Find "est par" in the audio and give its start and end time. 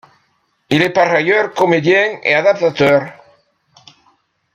0.81-1.11